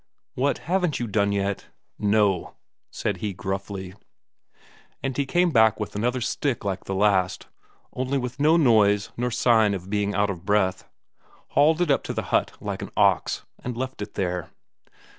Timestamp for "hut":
12.33-12.53